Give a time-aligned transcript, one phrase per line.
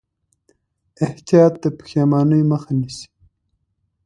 [1.05, 3.07] احتیاط د پښېمانۍ مخه نیسي.